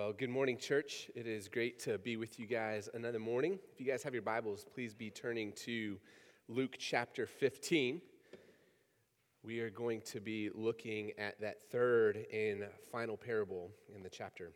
[0.00, 1.10] Well, good morning, church.
[1.14, 3.58] It is great to be with you guys another morning.
[3.70, 5.98] If you guys have your Bibles, please be turning to
[6.48, 8.00] Luke chapter 15.
[9.44, 14.52] We are going to be looking at that third and final parable in the chapter.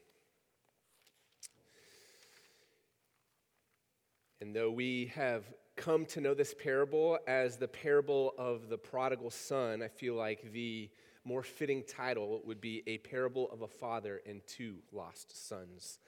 [4.40, 5.44] And though we have
[5.76, 10.52] come to know this parable as the parable of the prodigal son, I feel like
[10.52, 10.88] the
[11.24, 15.98] more fitting title would be A Parable of a Father and Two Lost Sons.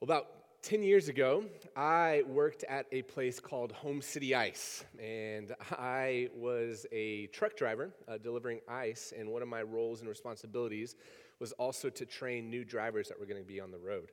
[0.00, 0.26] Well, about
[0.62, 1.44] 10 years ago,
[1.76, 7.90] I worked at a place called Home City Ice, and I was a truck driver
[8.08, 10.96] uh, delivering ice, and one of my roles and responsibilities
[11.38, 14.10] was also to train new drivers that were going to be on the road.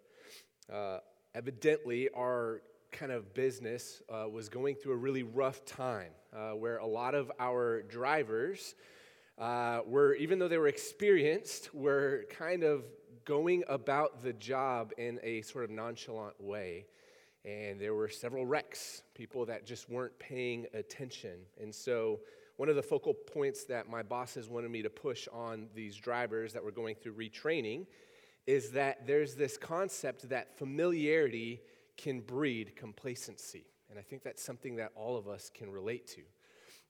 [0.71, 0.99] Uh,
[1.33, 6.77] evidently, our kind of business uh, was going through a really rough time uh, where
[6.77, 8.75] a lot of our drivers
[9.37, 12.83] uh, were, even though they were experienced, were kind of
[13.25, 16.85] going about the job in a sort of nonchalant way.
[17.43, 21.39] And there were several wrecks, people that just weren't paying attention.
[21.59, 22.19] And so,
[22.57, 26.53] one of the focal points that my bosses wanted me to push on these drivers
[26.53, 27.87] that were going through retraining
[28.45, 31.61] is that there's this concept that familiarity
[32.01, 33.65] can breed complacency.
[33.89, 36.21] And I think that's something that all of us can relate to.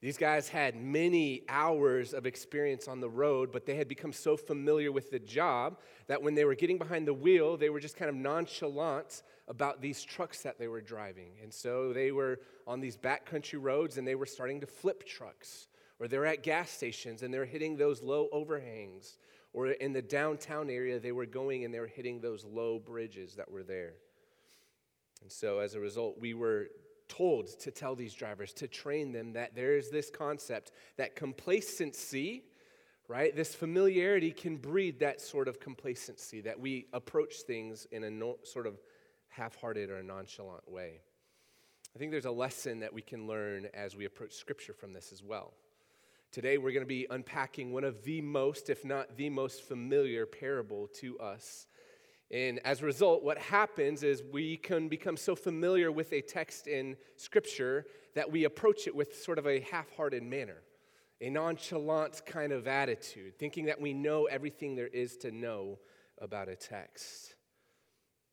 [0.02, 4.36] These guys had many hours of experience on the road, but they had become so
[4.36, 7.98] familiar with the job that when they were getting behind the wheel, they were just
[7.98, 11.34] kind of nonchalant about these trucks that they were driving.
[11.44, 15.68] And so they were on these backcountry roads and they were starting to flip trucks,
[16.00, 19.20] or they're at gas stations and they're hitting those low overhangs,
[19.54, 23.36] or in the downtown area, they were going and they were hitting those low bridges
[23.36, 23.94] that were there.
[25.22, 26.68] And so as a result, we were
[27.08, 32.44] told to tell these drivers, to train them, that there's this concept that complacency,
[33.08, 38.10] right, this familiarity can breed that sort of complacency, that we approach things in a
[38.10, 38.80] no, sort of
[39.28, 41.02] half hearted or nonchalant way.
[41.94, 45.12] I think there's a lesson that we can learn as we approach Scripture from this
[45.12, 45.54] as well.
[46.32, 50.26] Today, we're going to be unpacking one of the most, if not the most familiar
[50.26, 51.68] parable to us
[52.32, 56.68] and as a result, what happens is we can become so familiar with a text
[56.68, 60.62] in Scripture that we approach it with sort of a half hearted manner,
[61.20, 65.78] a nonchalant kind of attitude, thinking that we know everything there is to know
[66.20, 67.36] about a text.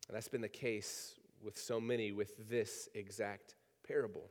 [0.07, 3.57] And that's been the case with so many with this exact
[3.87, 4.31] parable.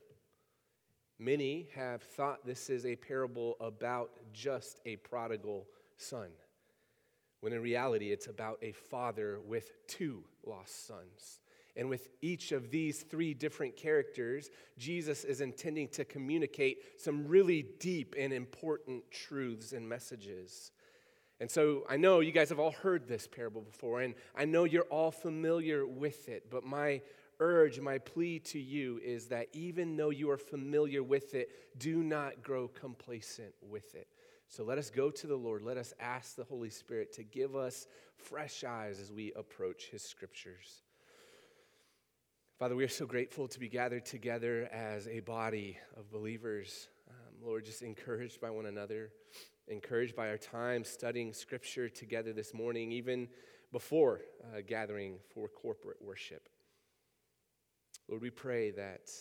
[1.19, 5.65] Many have thought this is a parable about just a prodigal
[5.97, 6.29] son
[7.41, 11.39] when in reality it's about a father with two lost sons.
[11.75, 14.49] And with each of these three different characters,
[14.79, 20.71] Jesus is intending to communicate some really deep and important truths and messages.
[21.39, 24.63] And so I know you guys have all heard this parable before, and I know
[24.63, 27.01] you're all familiar with it, but my
[27.39, 32.01] urge, my plea to you is that even though you are familiar with it, do
[32.01, 34.07] not grow complacent with it.
[34.49, 35.61] So let us go to the Lord.
[35.61, 40.01] Let us ask the Holy Spirit to give us fresh eyes as we approach His
[40.01, 40.83] scriptures.
[42.57, 46.87] Father, we are so grateful to be gathered together as a body of believers.
[47.09, 49.11] Um, Lord, just encouraged by one another,
[49.67, 53.27] encouraged by our time studying scripture together this morning, even
[53.71, 56.49] before uh, gathering for corporate worship.
[58.07, 59.11] Lord, we pray that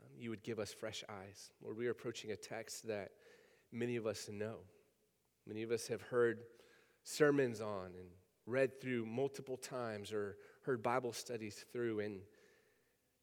[0.00, 1.52] um, you would give us fresh eyes.
[1.62, 3.12] Lord, we are approaching a text that
[3.72, 4.56] many of us know.
[5.46, 6.40] Many of us have heard
[7.02, 8.08] sermons on and
[8.46, 12.20] read through multiple times or heard Bible studies through, and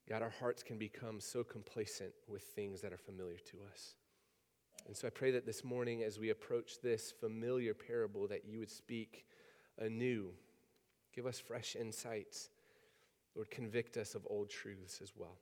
[0.10, 3.96] God, our hearts can become so complacent with things that are familiar to us.
[4.88, 8.60] And so I pray that this morning, as we approach this familiar parable, that you
[8.60, 9.26] would speak
[9.80, 10.30] anew,
[11.14, 12.50] give us fresh insights.
[13.36, 15.38] Lord, convict us of old truths as well.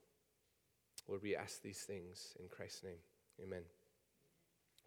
[1.07, 2.99] Lord, we ask these things in Christ's name.
[3.43, 3.82] Amen.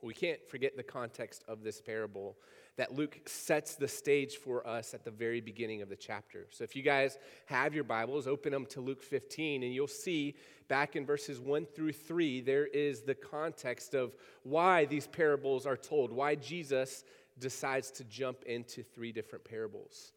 [0.02, 2.36] We can't forget the context of this parable
[2.76, 6.46] that Luke sets the stage for us at the very beginning of the chapter.
[6.50, 10.34] So if you guys have your Bibles, open them to Luke 15, and you'll see
[10.68, 15.76] back in verses 1 through 3, there is the context of why these parables are
[15.76, 17.04] told, why Jesus
[17.38, 20.12] decides to jump into three different parables.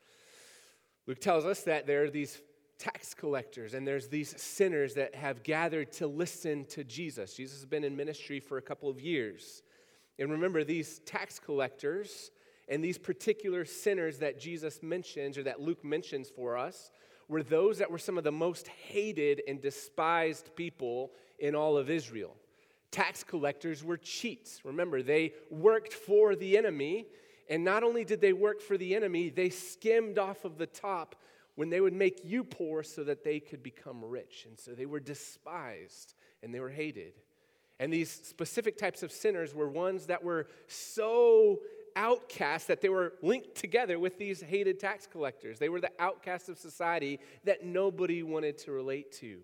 [1.08, 2.42] Luke tells us that there are these
[2.78, 7.34] tax collectors and there's these sinners that have gathered to listen to Jesus.
[7.34, 9.64] Jesus has been in ministry for a couple of years.
[10.20, 12.30] And remember, these tax collectors
[12.68, 16.92] and these particular sinners that Jesus mentions or that Luke mentions for us
[17.28, 21.90] were those that were some of the most hated and despised people in all of
[21.90, 22.36] Israel.
[22.92, 24.62] Tax collectors were cheats.
[24.66, 27.06] Remember, they worked for the enemy
[27.50, 31.16] And not only did they work for the enemy, they skimmed off of the top
[31.56, 34.46] when they would make you poor so that they could become rich.
[34.48, 36.14] And so they were despised
[36.44, 37.14] and they were hated.
[37.80, 41.60] And these specific types of sinners were ones that were so
[41.96, 45.60] outcast that they were linked together with these hated tax collectors.
[45.60, 49.40] They were the outcasts of society that nobody wanted to relate to.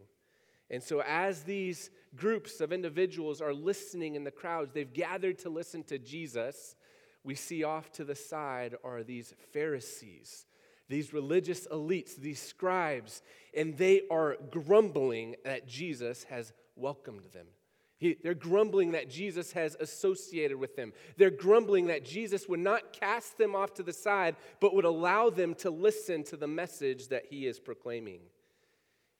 [0.70, 5.50] And so, as these groups of individuals are listening in the crowds, they've gathered to
[5.50, 6.76] listen to Jesus.
[7.24, 10.46] We see off to the side are these Pharisees,
[10.90, 13.22] these religious elites, these scribes,
[13.56, 17.48] and they are grumbling that Jesus has welcomed them.
[17.97, 20.92] He, they're grumbling that Jesus has associated with them.
[21.18, 25.30] They're grumbling that Jesus would not cast them off to the side, but would allow
[25.30, 28.19] them to listen to the message that he is proclaiming.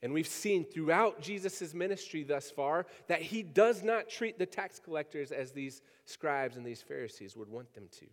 [0.02, 4.78] And we've seen throughout Jesus' ministry thus far that he does not treat the tax
[4.78, 8.06] collectors as these scribes and these Pharisees would want them to.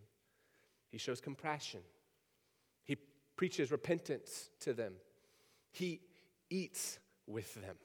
[0.90, 1.80] He shows compassion,
[2.84, 2.96] he
[3.36, 4.94] preaches repentance to them,
[5.72, 6.00] he
[6.48, 7.76] eats with them.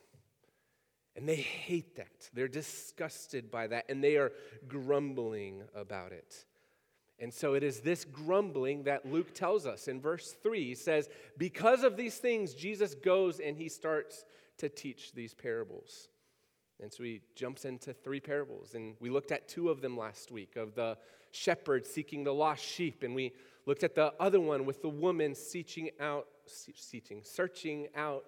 [1.20, 2.30] And they hate that.
[2.34, 4.32] They're disgusted by that, and they are
[4.70, 6.46] grumbling about it.
[7.20, 10.64] And so it is this grumbling that Luke tells us in verse 3.
[10.64, 14.24] He says, Because of these things, Jesus goes and he starts
[14.60, 16.08] to teach these parables.
[16.82, 18.74] And so he jumps into three parables.
[18.74, 20.98] And we looked at two of them last week of the
[21.32, 23.04] shepherd seeking the lost sheep.
[23.04, 23.34] And we
[23.66, 28.24] looked at the other one with the woman seeking out, seeking, searching out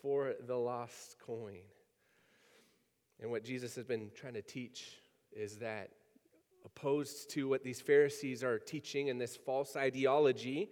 [0.00, 1.58] for the lost coin.
[3.20, 4.98] And what Jesus has been trying to teach
[5.32, 5.90] is that
[6.64, 10.70] opposed to what these Pharisees are teaching in this false ideology,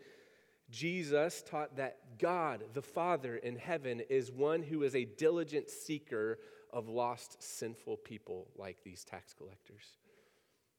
[0.70, 6.38] Jesus taught that God, the Father in heaven, is one who is a diligent seeker
[6.72, 9.98] of lost, sinful people like these tax collectors.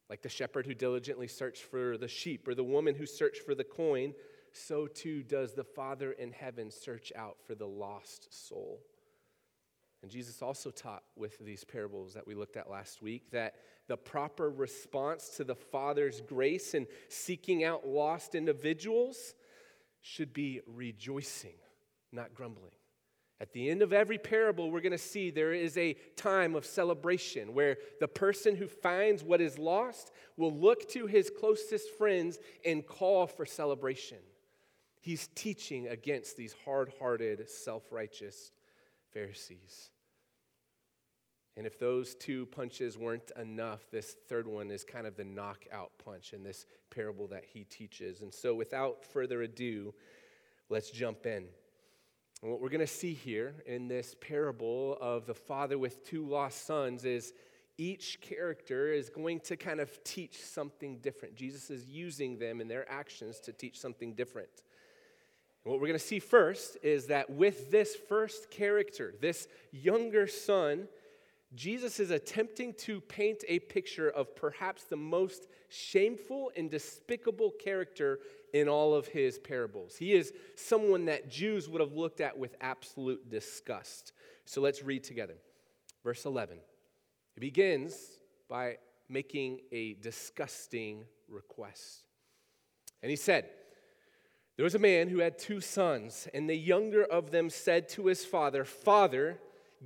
[0.10, 3.56] Like the shepherd who diligently searched for the sheep or the woman who searched for
[3.56, 4.14] the coin,
[4.52, 8.82] so too does the Father in heaven search out for the lost soul.
[10.06, 13.56] And Jesus also taught with these parables that we looked at last week that
[13.88, 19.34] the proper response to the Father's grace in seeking out lost individuals
[20.02, 21.56] should be rejoicing,
[22.12, 22.76] not grumbling.
[23.42, 26.68] At the end of every parable, we're going to see there is a time of
[26.68, 32.38] celebration where the person who finds what is lost will look to his closest friends
[32.64, 34.20] and call for celebration.
[35.02, 38.52] He's teaching against these hard hearted, self righteous
[39.12, 39.90] Pharisees.
[41.58, 45.92] And if those two punches weren't enough, this third one is kind of the knockout
[46.04, 48.22] punch in this parable that he teaches.
[48.22, 49.94] And so, without further ado,
[50.70, 51.46] let's jump in.
[52.42, 56.28] And what we're going to see here in this parable of the father with two
[56.28, 57.34] lost sons is
[57.78, 61.36] each character is going to kind of teach something different.
[61.36, 64.50] Jesus is using them and their actions to teach something different.
[65.64, 70.88] What we're going to see first is that with this first character, this younger son,
[71.54, 78.20] Jesus is attempting to paint a picture of perhaps the most shameful and despicable character
[78.54, 79.96] in all of his parables.
[79.96, 84.14] He is someone that Jews would have looked at with absolute disgust.
[84.46, 85.36] So let's read together.
[86.04, 86.58] Verse 11.
[87.36, 87.96] It begins
[88.50, 88.78] by
[89.10, 92.04] making a disgusting request.
[93.02, 93.50] And he said,
[94.56, 98.08] There was a man who had two sons, and the younger of them said to
[98.08, 99.40] his father, Father,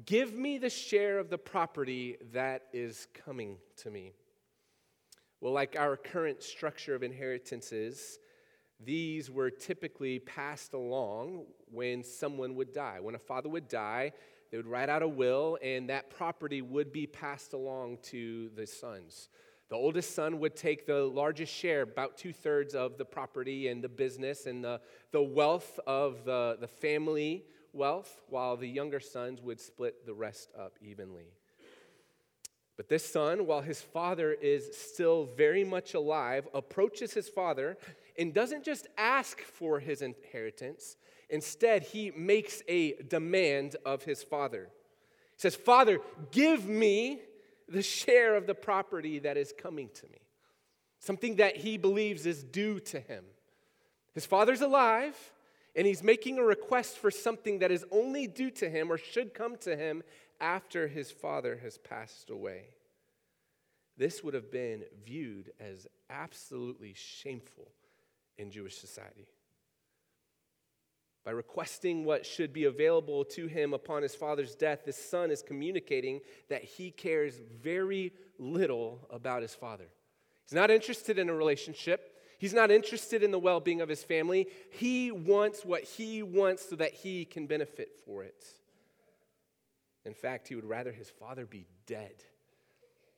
[0.06, 4.14] Give me the share of the property that is coming to me.
[5.42, 8.20] Well, like our current structure of inheritances,
[8.80, 13.00] these were typically passed along when someone would die.
[13.00, 14.14] When a father would die,
[14.52, 18.66] they would write out a will, and that property would be passed along to the
[18.66, 19.30] sons.
[19.70, 23.84] The oldest son would take the largest share, about two thirds of the property and
[23.84, 24.82] the business and the,
[25.12, 30.50] the wealth of the, the family wealth, while the younger sons would split the rest
[30.58, 31.28] up evenly.
[32.78, 37.78] But this son, while his father is still very much alive, approaches his father
[38.18, 40.96] and doesn't just ask for his inheritance.
[41.30, 44.70] Instead, he makes a demand of his father.
[45.36, 46.00] He says, Father,
[46.32, 47.20] give me
[47.68, 50.20] the share of the property that is coming to me,
[51.00, 53.26] something that he believes is due to him.
[54.14, 55.16] His father's alive,
[55.76, 59.34] and he's making a request for something that is only due to him or should
[59.34, 60.04] come to him
[60.42, 62.70] after his father has passed away.
[63.98, 67.68] This would have been viewed as absolutely shameful
[68.38, 69.28] in Jewish society.
[71.26, 75.44] By requesting what should be available to him upon his father's death, this son is
[75.44, 79.90] communicating that he cares very little about his father.
[80.46, 82.09] He's not interested in a relationship.
[82.40, 84.48] He's not interested in the well being of his family.
[84.72, 88.46] He wants what he wants so that he can benefit for it.
[90.06, 92.16] In fact, he would rather his father be dead.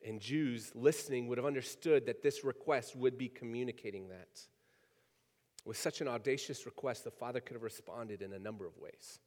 [0.06, 4.42] And Jews listening would have understood that this request would be communicating that.
[5.66, 9.20] With such an audacious request, the father could have responded in a number of ways.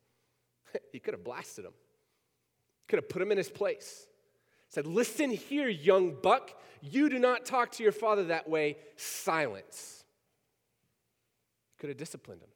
[0.93, 1.75] he could have blasted him,
[2.89, 4.09] could have put him in his place.
[4.75, 6.51] Said, Listen here, young buck.
[6.83, 8.77] You do not talk to your father that way.
[8.97, 10.05] Silence.
[11.79, 12.49] Could have disciplined him.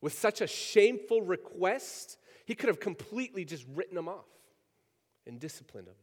[0.00, 4.26] With such a shameful request, he could have completely just written him off
[5.24, 5.94] and disciplined him.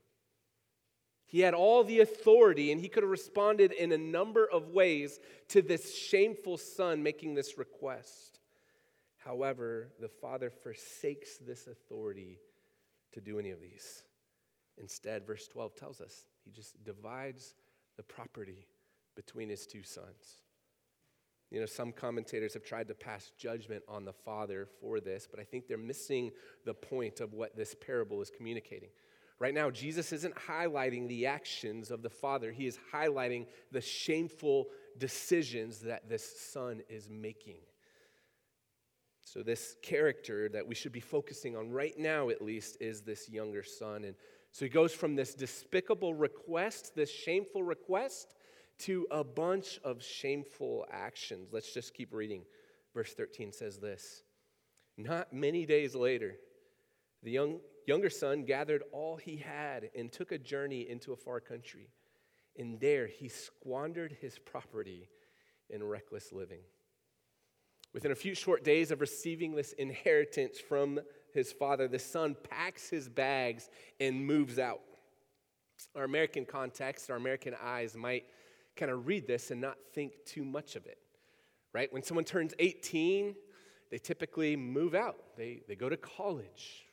[1.25, 5.19] He had all the authority, and he could have responded in a number of ways
[5.49, 8.39] to this shameful son making this request.
[9.17, 12.39] However, the father forsakes this authority
[13.11, 14.03] to do any of these.
[14.81, 17.53] Instead, verse 12 tells us he just divides
[17.97, 18.67] the property
[19.15, 20.41] between his two sons.
[21.51, 25.39] You know, some commentators have tried to pass judgment on the father for this, but
[25.39, 26.31] I think they're missing
[26.65, 28.89] the point of what this parable is communicating.
[29.37, 34.67] Right now, Jesus isn't highlighting the actions of the father, he is highlighting the shameful
[34.97, 37.57] decisions that this son is making.
[39.23, 43.29] So, this character that we should be focusing on right now, at least, is this
[43.29, 44.03] younger son.
[44.03, 44.15] And
[44.51, 48.35] so he goes from this despicable request, this shameful request,
[48.79, 51.49] to a bunch of shameful actions.
[51.51, 52.43] Let's just keep reading.
[52.93, 54.23] Verse 13 says this
[54.97, 56.35] Not many days later,
[57.23, 61.39] the young, younger son gathered all he had and took a journey into a far
[61.39, 61.89] country.
[62.57, 65.07] And there he squandered his property
[65.69, 66.59] in reckless living.
[67.93, 70.99] Within a few short days of receiving this inheritance from
[71.33, 73.69] his father, the son packs his bags
[73.99, 74.81] and moves out.
[75.95, 78.25] Our American context, our American eyes might
[78.75, 80.97] kind of read this and not think too much of it,
[81.73, 81.91] right?
[81.91, 83.35] When someone turns 18,
[83.89, 86.85] they typically move out, they, they go to college,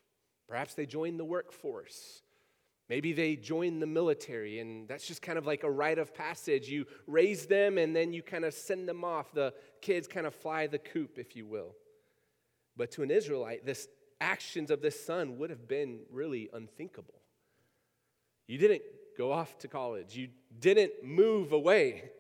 [0.49, 2.23] perhaps they join the workforce.
[2.89, 6.71] Maybe they join the military, and that's just kind of like a rite of passage.
[6.71, 9.31] You raise them, and then you kind of send them off.
[9.35, 9.53] The
[9.83, 11.75] kids kind of fly the coop, if you will.
[12.79, 13.89] But to an Israelite, this
[14.21, 17.15] actions of this son would have been really unthinkable.
[18.47, 18.83] You didn't
[19.17, 20.29] go off to college, you
[20.61, 22.11] didn't move away.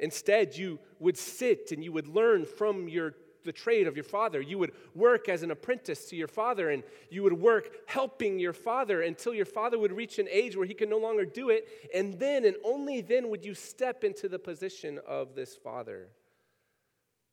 [0.00, 4.40] Instead, you would sit and you would learn from your the trade of your father.
[4.42, 8.52] You would work as an apprentice to your father, and you would work helping your
[8.52, 11.66] father until your father would reach an age where he could no longer do it.
[11.94, 16.08] And then, and only then, would you step into the position of this father.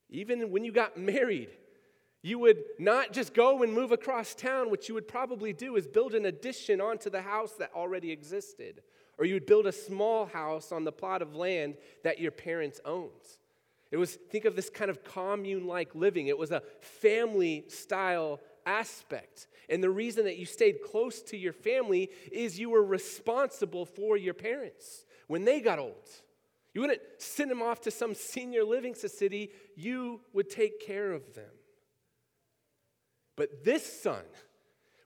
[0.09, 1.49] Even when you got married,
[2.25, 4.71] you would not just go and move across town.
[4.71, 8.81] What you would probably do is build an addition onto the house that already existed.
[9.19, 12.81] Or you would build a small house on the plot of land that your parents
[12.83, 13.11] owned.
[13.91, 16.25] It was, think of this kind of commune like living.
[16.25, 19.45] It was a family style aspect.
[19.69, 24.17] And the reason that you stayed close to your family is you were responsible for
[24.17, 26.09] your parents when they got old.
[26.73, 31.35] You wouldn't send them off to some senior living facility, you would take care of
[31.35, 31.51] them.
[33.35, 34.23] But this son,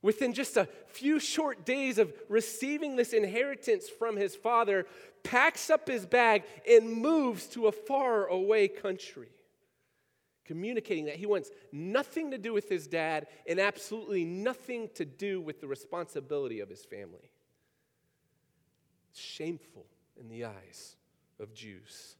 [0.01, 4.86] within just a few short days of receiving this inheritance from his father,
[5.24, 9.29] packs up his bag and moves to a far away country,
[10.45, 15.41] communicating that he wants nothing to do with his dad and absolutely nothing to do
[15.41, 17.31] with the responsibility of his family.
[19.13, 19.86] Shameful
[20.19, 20.95] in the eyes
[21.39, 22.15] of Jews.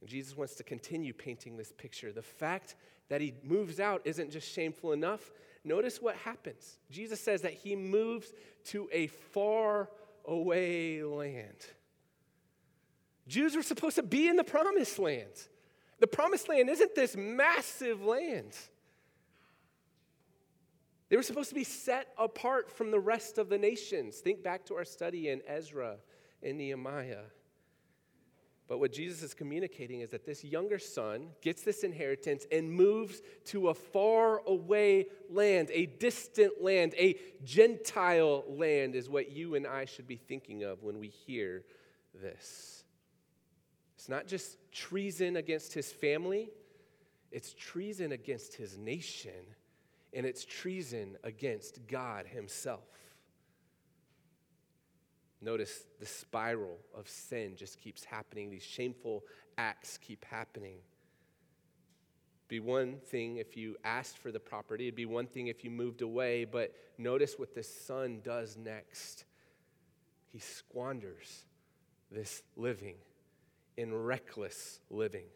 [0.00, 2.12] And Jesus wants to continue painting this picture.
[2.12, 2.76] The fact
[3.10, 5.30] that he moves out isn't just shameful enough.
[5.62, 6.78] Notice what happens.
[6.90, 8.32] Jesus says that he moves
[8.66, 9.90] to a far
[10.24, 11.66] away land.
[13.28, 15.48] Jews were supposed to be in the promised land.
[15.98, 18.56] The promised land isn't this massive land.
[21.10, 24.18] They were supposed to be set apart from the rest of the nations.
[24.18, 25.96] Think back to our study in Ezra
[26.42, 27.24] and Nehemiah.
[28.70, 33.20] But what Jesus is communicating is that this younger son gets this inheritance and moves
[33.46, 39.66] to a far away land, a distant land, a Gentile land, is what you and
[39.66, 41.64] I should be thinking of when we hear
[42.22, 42.84] this.
[43.96, 46.50] It's not just treason against his family,
[47.32, 49.32] it's treason against his nation,
[50.12, 52.84] and it's treason against God himself.
[55.42, 58.50] Notice the spiral of sin just keeps happening.
[58.50, 59.24] These shameful
[59.56, 60.78] acts keep happening.
[62.48, 65.70] Be one thing if you asked for the property, it'd be one thing if you
[65.70, 69.24] moved away, but notice what the son does next.
[70.32, 71.44] He squanders
[72.10, 72.96] this living
[73.76, 75.26] in reckless living.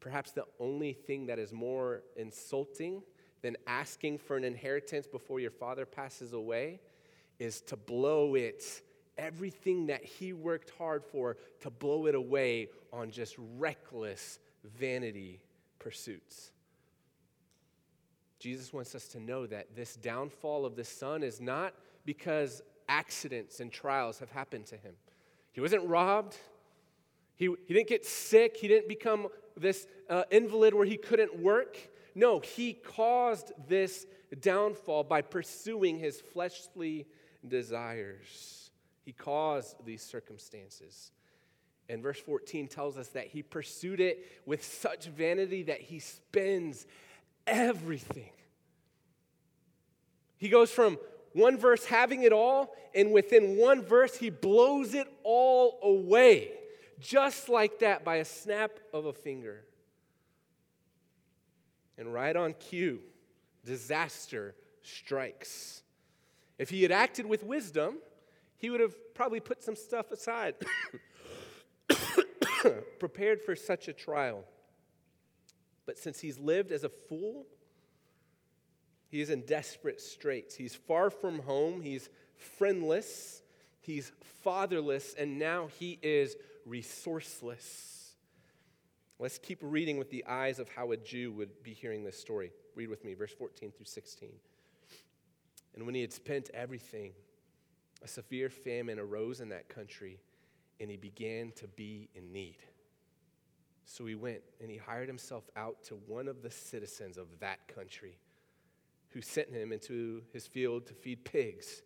[0.00, 3.02] Perhaps the only thing that is more insulting
[3.42, 6.80] than asking for an inheritance before your father passes away
[7.40, 8.82] is to blow it,
[9.18, 14.38] everything that he worked hard for, to blow it away on just reckless
[14.78, 15.40] vanity
[15.80, 16.52] pursuits.
[18.38, 23.60] Jesus wants us to know that this downfall of the son is not because accidents
[23.60, 24.94] and trials have happened to him.
[25.52, 26.36] He wasn't robbed.
[27.36, 28.56] He, he didn't get sick.
[28.56, 31.76] He didn't become this uh, invalid where he couldn't work.
[32.14, 34.06] No, he caused this
[34.40, 37.06] downfall by pursuing his fleshly
[37.46, 38.70] desires.
[39.04, 41.12] He caused these circumstances.
[41.88, 46.86] And verse 14 tells us that he pursued it with such vanity that he spends
[47.46, 48.30] everything.
[50.38, 50.98] He goes from
[51.32, 56.52] one verse having it all, and within one verse, he blows it all away,
[56.98, 59.64] just like that by a snap of a finger.
[61.98, 63.00] And right on cue,
[63.64, 65.82] disaster strikes.
[66.60, 67.96] If he had acted with wisdom,
[68.58, 70.56] he would have probably put some stuff aside,
[72.98, 74.44] prepared for such a trial.
[75.86, 77.46] But since he's lived as a fool,
[79.08, 80.54] he is in desperate straits.
[80.54, 83.40] He's far from home, he's friendless,
[83.80, 84.12] he's
[84.44, 86.36] fatherless, and now he is
[86.68, 88.10] resourceless.
[89.18, 92.52] Let's keep reading with the eyes of how a Jew would be hearing this story.
[92.74, 94.28] Read with me, verse 14 through 16.
[95.74, 97.12] And when he had spent everything,
[98.02, 100.18] a severe famine arose in that country,
[100.80, 102.58] and he began to be in need.
[103.84, 107.58] So he went and he hired himself out to one of the citizens of that
[107.68, 108.18] country
[109.08, 111.82] who sent him into his field to feed pigs.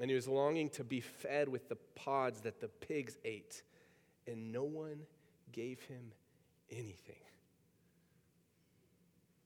[0.00, 3.62] And he was longing to be fed with the pods that the pigs ate,
[4.26, 5.02] and no one
[5.52, 6.10] gave him
[6.70, 7.14] anything.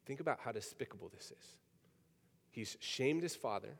[0.06, 1.58] Think about how despicable this is.
[2.58, 3.78] He's shamed his father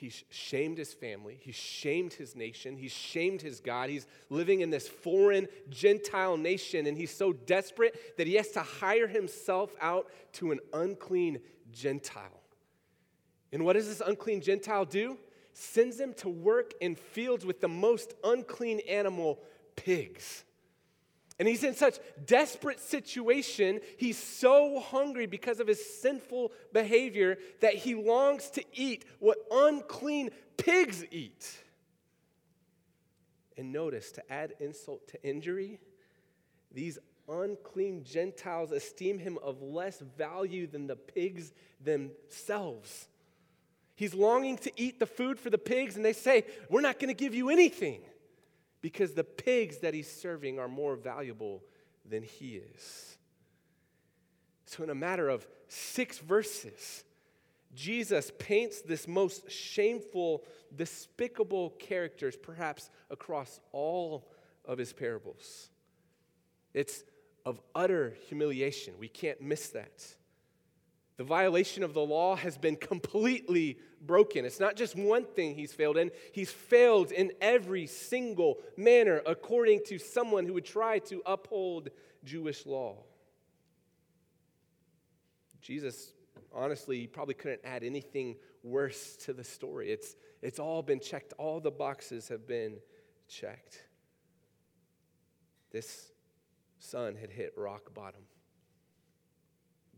[0.00, 1.38] He's shamed his family.
[1.42, 2.78] He's shamed his nation.
[2.78, 3.90] He's shamed his God.
[3.90, 8.60] He's living in this foreign Gentile nation, and he's so desperate that he has to
[8.60, 12.40] hire himself out to an unclean Gentile.
[13.52, 15.18] And what does this unclean Gentile do?
[15.52, 19.38] Sends him to work in fields with the most unclean animal,
[19.76, 20.44] pigs.
[21.40, 23.80] And he's in such desperate situation.
[23.96, 30.32] He's so hungry because of his sinful behavior that he longs to eat what unclean
[30.58, 31.64] pigs eat.
[33.56, 35.80] And notice, to add insult to injury,
[36.70, 43.08] these unclean Gentiles esteem him of less value than the pigs themselves.
[43.94, 47.08] He's longing to eat the food for the pigs, and they say, We're not going
[47.08, 48.02] to give you anything
[48.80, 51.62] because the pigs that he's serving are more valuable
[52.08, 53.18] than he is.
[54.64, 57.04] So, in a matter of six verses,
[57.74, 64.28] Jesus paints this most shameful, despicable characters, perhaps across all
[64.64, 65.70] of his parables.
[66.74, 67.04] It's
[67.44, 68.94] of utter humiliation.
[68.98, 70.04] We can't miss that.
[71.20, 74.46] The violation of the law has been completely broken.
[74.46, 79.82] It's not just one thing he's failed in, he's failed in every single manner according
[79.88, 81.90] to someone who would try to uphold
[82.24, 83.04] Jewish law.
[85.60, 86.14] Jesus,
[86.54, 89.92] honestly, probably couldn't add anything worse to the story.
[89.92, 92.78] It's, it's all been checked, all the boxes have been
[93.28, 93.82] checked.
[95.70, 96.12] This
[96.78, 98.22] son had hit rock bottom.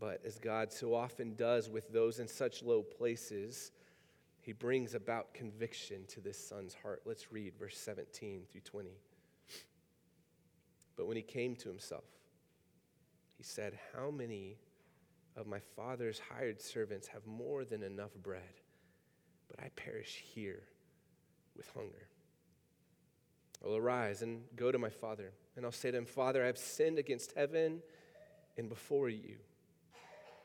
[0.03, 3.71] But as God so often does with those in such low places,
[4.41, 7.03] he brings about conviction to this son's heart.
[7.07, 8.91] Let's read verse 17 through 20.
[10.97, 12.03] But when he came to himself,
[13.39, 14.57] he said, How many
[15.37, 18.61] of my father's hired servants have more than enough bread,
[19.47, 20.65] but I perish here
[21.57, 22.09] with hunger?
[23.65, 26.59] I'll arise and go to my father, and I'll say to him, Father, I have
[26.59, 27.83] sinned against heaven
[28.57, 29.37] and before you.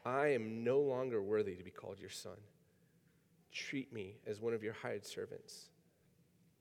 [0.08, 2.38] I am no longer worthy to be called your son.
[3.52, 5.70] Treat me as one of your hired servants.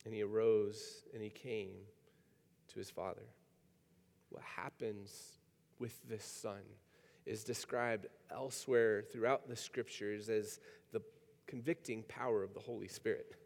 [0.05, 1.71] And he arose and he came
[2.73, 3.23] to his father.
[4.31, 5.39] What happens
[5.79, 6.61] with this son
[7.25, 10.59] is described elsewhere throughout the scriptures as
[10.93, 11.03] the
[11.47, 13.37] convicting power of the Holy Spirit.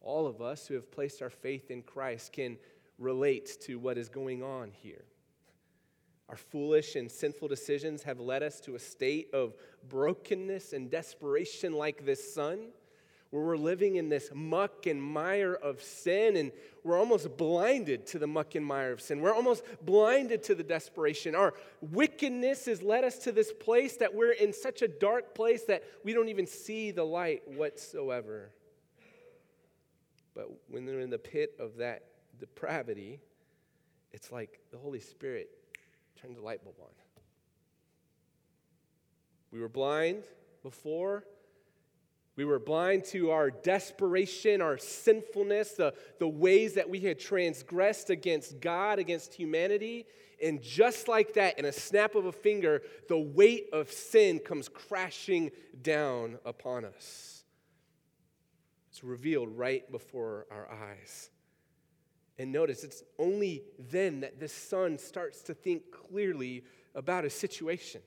[0.00, 2.58] All of us who have placed our faith in Christ can
[2.98, 5.06] relate to what is going on here.
[6.28, 9.54] Our foolish and sinful decisions have led us to a state of
[9.88, 12.68] brokenness and desperation like this son,
[13.30, 16.52] where we're living in this muck and mire of sin and
[16.84, 19.20] we're almost blinded to the muck and mire of sin.
[19.20, 21.34] We're almost blinded to the desperation.
[21.34, 25.64] Our wickedness has led us to this place that we're in such a dark place
[25.64, 28.50] that we don't even see the light whatsoever.
[30.34, 32.04] But when they're in the pit of that
[32.38, 33.20] depravity,
[34.12, 35.50] it's like the Holy Spirit
[36.20, 36.88] turned the light bulb on.
[39.50, 40.24] We were blind
[40.62, 41.24] before,
[42.36, 48.10] we were blind to our desperation, our sinfulness, the, the ways that we had transgressed
[48.10, 50.06] against God, against humanity.
[50.42, 54.68] And just like that, in a snap of a finger, the weight of sin comes
[54.68, 57.44] crashing down upon us.
[58.90, 61.30] It's revealed right before our eyes.
[62.38, 68.00] And notice, it's only then that the son starts to think clearly about a situation.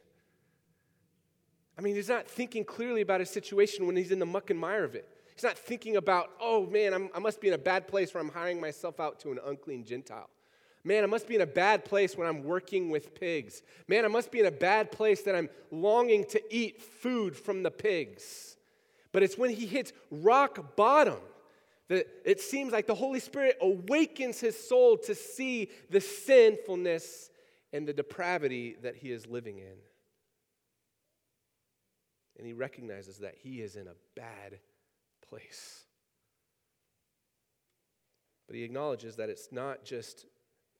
[1.78, 4.60] I mean, he's not thinking clearly about his situation when he's in the muck and
[4.60, 5.08] mire of it.
[5.34, 8.22] He's not thinking about, oh man, I'm, i must be in a bad place where
[8.22, 10.30] I'm hiring myself out to an unclean Gentile.
[10.84, 13.62] Man, I must be in a bad place when I'm working with pigs.
[13.88, 17.62] Man, I must be in a bad place that I'm longing to eat food from
[17.62, 18.56] the pigs.
[19.12, 21.20] But it's when he hits rock bottom
[21.89, 27.30] that it seems like the Holy Spirit awakens his soul to see the sinfulness
[27.71, 29.76] and the depravity that he is living in.
[32.38, 34.60] And he recognizes that he is in a bad
[35.28, 35.86] place.
[38.47, 40.26] But he acknowledges that it's not just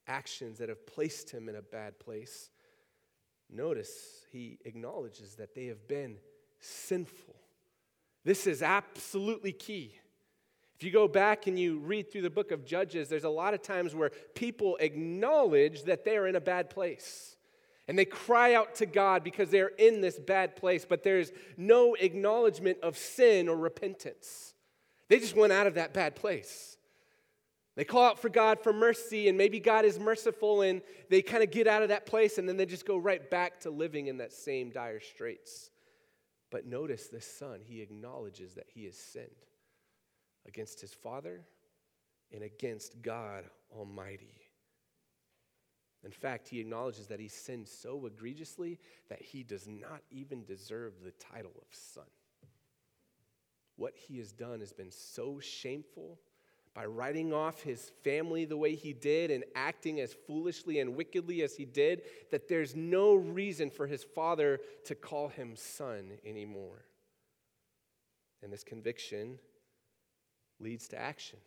[0.08, 2.50] actions that have placed him in a bad place.
[3.50, 6.18] Notice he acknowledges that they have been
[6.60, 7.36] sinful.
[8.24, 9.96] This is absolutely key.
[10.78, 13.56] If you go back and you read through the book of Judges, there's a lot
[13.56, 17.36] of times where people acknowledge that they are in a bad place.
[17.88, 21.96] And they cry out to God because they're in this bad place, but there's no
[21.96, 24.54] acknowledgement of sin or repentance.
[25.08, 26.78] They just went out of that bad place.
[27.76, 31.42] They call out for God for mercy, and maybe God is merciful, and they kind
[31.42, 34.08] of get out of that place, and then they just go right back to living
[34.08, 35.72] in that same dire straits.
[36.52, 39.28] But notice this son, he acknowledges that he has sinned
[40.48, 41.42] against his father
[42.34, 44.48] and against God Almighty.
[46.04, 48.80] In fact, he acknowledges that he sinned so egregiously
[49.10, 52.06] that he does not even deserve the title of son.
[53.76, 56.20] What he has done has been so shameful
[56.74, 61.42] by writing off his family the way he did and acting as foolishly and wickedly
[61.42, 66.86] as he did that there's no reason for his father to call him son anymore.
[68.44, 69.40] And this conviction
[70.60, 71.40] leads to action.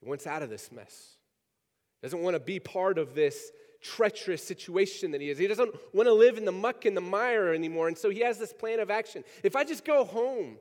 [0.00, 1.18] He wants out of this mess
[2.02, 5.38] doesn't want to be part of this treacherous situation that he is.
[5.38, 7.88] He doesn't want to live in the muck and the mire anymore.
[7.88, 9.24] And so he has this plan of action.
[9.42, 10.58] If I just go home,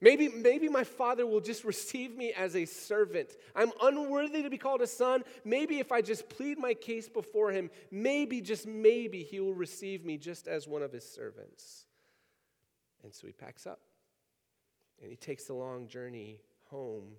[0.00, 3.30] maybe, maybe my father will just receive me as a servant.
[3.54, 5.24] I'm unworthy to be called a son.
[5.44, 10.04] Maybe if I just plead my case before him, maybe, just maybe, he will receive
[10.04, 11.86] me just as one of his servants.
[13.02, 13.80] And so he packs up
[15.00, 17.12] and he takes the long journey home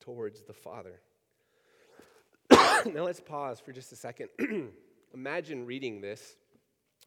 [0.00, 1.00] towards the father.
[2.50, 4.28] now let's pause for just a second.
[5.14, 6.36] Imagine reading this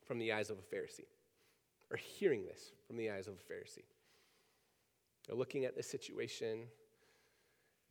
[0.05, 1.05] from the eyes of a Pharisee,
[1.91, 3.83] or hearing this from the eyes of a Pharisee.
[5.27, 6.67] They're looking at the situation,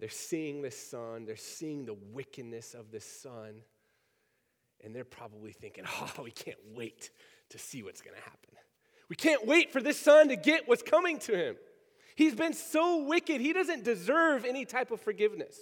[0.00, 3.62] they're seeing this son, they're seeing the wickedness of this son,
[4.82, 7.10] and they're probably thinking, oh, we can't wait
[7.50, 8.50] to see what's going to happen.
[9.08, 11.56] We can't wait for this son to get what's coming to him.
[12.16, 15.57] He's been so wicked, he doesn't deserve any type of forgiveness.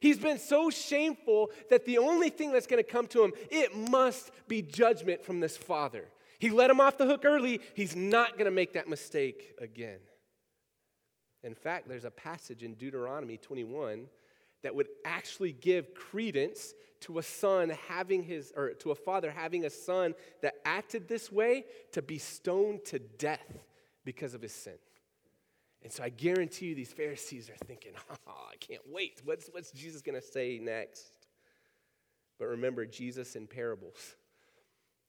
[0.00, 3.74] He's been so shameful that the only thing that's going to come to him, it
[3.74, 6.04] must be judgment from this father.
[6.38, 7.60] He let him off the hook early.
[7.74, 10.00] He's not going to make that mistake again.
[11.42, 14.06] In fact, there's a passage in Deuteronomy 21
[14.62, 19.64] that would actually give credence to a son having his, or to a father having
[19.64, 23.58] a son that acted this way to be stoned to death
[24.04, 24.74] because of his sin.
[25.84, 27.92] And so I guarantee you, these Pharisees are thinking,
[28.26, 29.20] oh, I can't wait.
[29.24, 31.04] What's, what's Jesus going to say next?
[32.38, 34.16] But remember, Jesus in parables,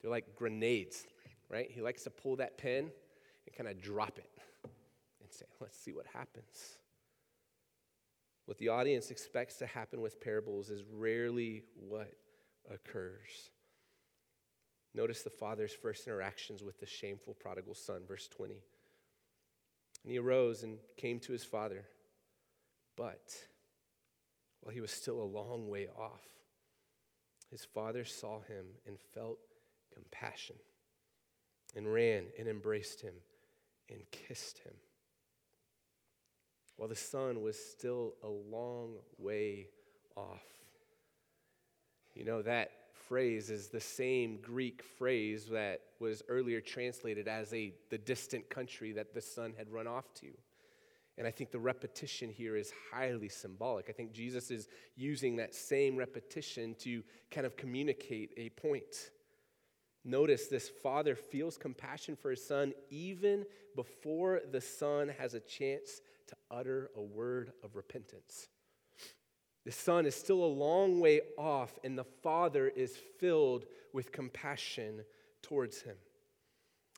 [0.01, 1.07] they're like grenades,
[1.49, 1.71] right?
[1.71, 2.91] He likes to pull that pin
[3.47, 4.29] and kind of drop it
[4.63, 6.77] and say, let's see what happens.
[8.45, 12.11] What the audience expects to happen with parables is rarely what
[12.71, 13.49] occurs.
[14.93, 18.61] Notice the father's first interactions with the shameful prodigal son, verse 20.
[20.05, 21.83] And he arose and came to his father.
[22.95, 23.33] But
[24.61, 26.21] while he was still a long way off,
[27.49, 29.39] his father saw him and felt
[29.91, 30.57] compassion
[31.75, 33.15] and ran and embraced him
[33.89, 34.75] and kissed him.
[36.77, 39.69] while the Son was still a long way
[40.15, 40.43] off.
[42.13, 42.69] You know, that
[43.07, 48.91] phrase is the same Greek phrase that was earlier translated as a, the distant country
[48.93, 50.27] that the Son had run off to.
[51.17, 53.89] And I think the repetition here is highly symbolic.
[53.89, 59.11] I think Jesus is using that same repetition to kind of communicate a point.
[60.03, 66.01] Notice this father feels compassion for his son even before the son has a chance
[66.27, 68.49] to utter a word of repentance.
[69.65, 75.03] The son is still a long way off, and the father is filled with compassion
[75.41, 75.95] towards him.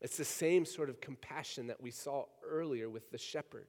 [0.01, 3.67] It's the same sort of compassion that we saw earlier with the shepherd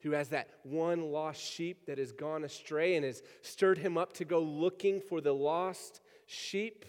[0.00, 4.12] who has that one lost sheep that has gone astray and has stirred him up
[4.14, 6.84] to go looking for the lost sheep.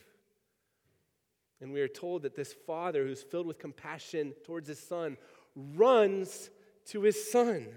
[1.59, 5.17] And we are told that this father, who's filled with compassion towards his son,
[5.55, 6.51] runs
[6.85, 7.67] to his son.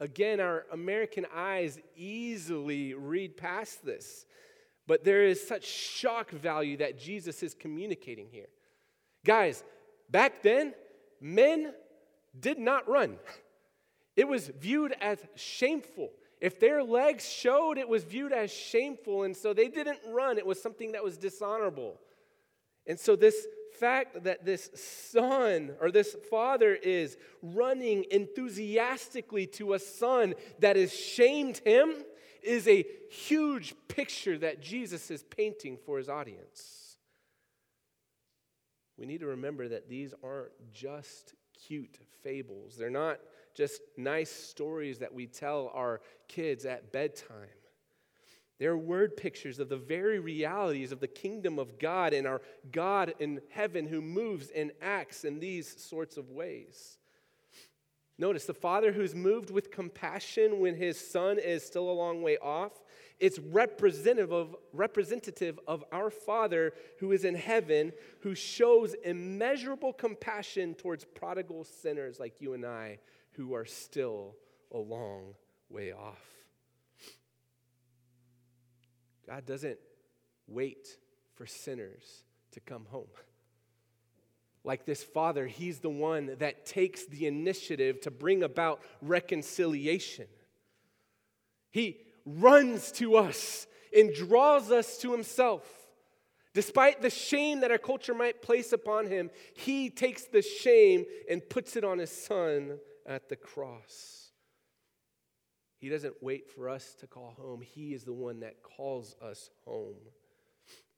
[0.00, 4.26] Again, our American eyes easily read past this,
[4.86, 8.48] but there is such shock value that Jesus is communicating here.
[9.24, 9.62] Guys,
[10.10, 10.74] back then,
[11.20, 11.72] men
[12.38, 13.18] did not run.
[14.16, 16.10] It was viewed as shameful.
[16.40, 20.38] If their legs showed, it was viewed as shameful, and so they didn't run.
[20.38, 21.98] It was something that was dishonorable.
[22.86, 29.78] And so, this fact that this son or this father is running enthusiastically to a
[29.78, 31.92] son that has shamed him
[32.42, 36.96] is a huge picture that Jesus is painting for his audience.
[38.96, 41.34] We need to remember that these aren't just
[41.66, 43.18] cute fables, they're not
[43.54, 47.48] just nice stories that we tell our kids at bedtime.
[48.58, 52.40] They're word pictures of the very realities of the kingdom of God and our
[52.70, 56.98] God in heaven who moves and acts in these sorts of ways.
[58.16, 62.38] Notice the father who's moved with compassion when his son is still a long way
[62.38, 62.72] off.
[63.18, 70.74] It's representative of, representative of our Father who is in heaven, who shows immeasurable compassion
[70.74, 72.98] towards prodigal sinners like you and I
[73.32, 74.36] who are still
[74.72, 75.34] a long
[75.68, 76.43] way off.
[79.26, 79.78] God doesn't
[80.46, 80.98] wait
[81.34, 83.08] for sinners to come home.
[84.62, 90.26] Like this father, he's the one that takes the initiative to bring about reconciliation.
[91.70, 95.68] He runs to us and draws us to himself.
[96.54, 101.46] Despite the shame that our culture might place upon him, he takes the shame and
[101.46, 104.23] puts it on his son at the cross.
[105.84, 109.50] He doesn't wait for us to call home, He is the one that calls us
[109.66, 109.98] home.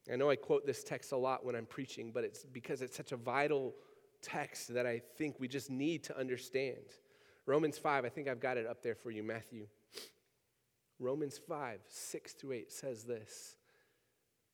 [0.09, 2.97] I know I quote this text a lot when I'm preaching, but it's because it's
[2.97, 3.75] such a vital
[4.23, 6.85] text that I think we just need to understand.
[7.47, 9.67] Romans 5, I think I've got it up there for you, Matthew.
[11.01, 13.57] Romans 5, 6 through 8 says this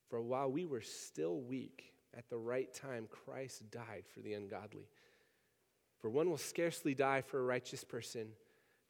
[0.09, 4.89] For while we were still weak, at the right time, Christ died for the ungodly.
[5.99, 8.29] For one will scarcely die for a righteous person,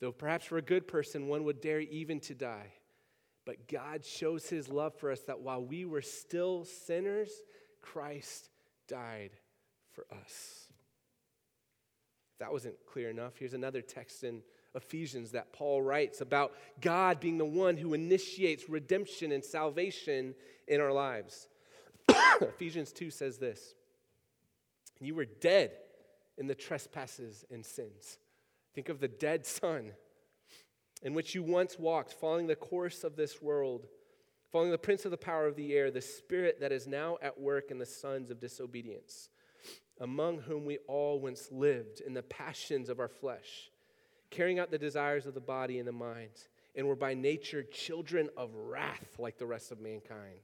[0.03, 2.73] though perhaps for a good person one would dare even to die.
[3.47, 7.31] But God shows his love for us that while we were still sinners,
[7.81, 8.51] Christ
[8.88, 9.31] died
[9.93, 10.67] for us.
[12.33, 14.43] If that wasn't clear enough, here's another text in
[14.75, 20.35] Ephesians that Paul writes about God being the one who initiates redemption and salvation
[20.67, 21.47] in our lives.
[22.41, 23.75] Ephesians 2 says this
[24.99, 25.71] You were dead
[26.38, 28.19] in the trespasses and sins.
[28.75, 29.93] Think of the dead son
[31.03, 33.87] in which you once walked, following the course of this world,
[34.51, 37.41] following the prince of the power of the air, the spirit that is now at
[37.41, 39.29] work in the sons of disobedience,
[40.01, 43.71] among whom we all once lived in the passions of our flesh,
[44.31, 48.31] carrying out the desires of the body and the mind, and were by nature children
[48.37, 50.41] of wrath like the rest of mankind.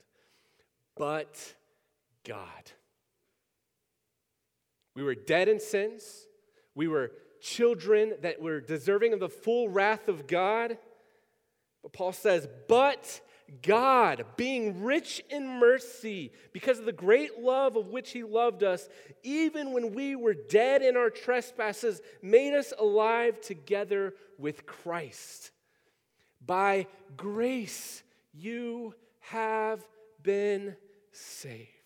[0.97, 1.55] But
[2.25, 2.73] God
[4.99, 6.27] we were dead in sins.
[6.75, 10.79] We were children that were deserving of the full wrath of God.
[11.83, 13.21] But Paul says, But
[13.63, 18.89] God, being rich in mercy, because of the great love of which He loved us,
[19.23, 25.51] even when we were dead in our trespasses, made us alive together with Christ.
[26.45, 28.03] By grace
[28.35, 29.87] you have
[30.23, 30.77] been
[31.13, 31.78] saved.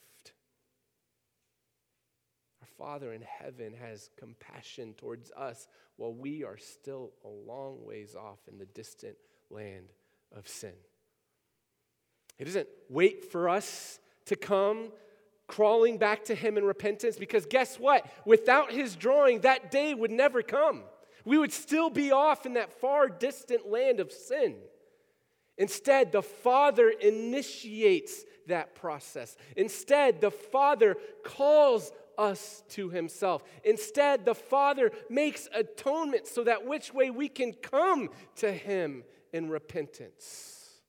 [2.83, 5.69] Father in heaven has compassion towards us
[5.99, 9.15] while we are still a long ways off in the distant
[9.51, 9.87] land
[10.37, 10.73] of sin.
[12.39, 14.91] He doesn't wait for us to come
[15.47, 18.05] crawling back to Him in repentance because guess what?
[18.27, 20.83] Without His drawing, that day would never come.
[21.25, 24.57] We would still be off in that far distant land of sin.
[25.57, 29.37] Instead, the Father initiates that process.
[29.57, 33.43] Instead, the Father calls us to Himself.
[33.65, 39.49] Instead, the Father makes atonement so that which way we can come to Him in
[39.49, 40.81] repentance.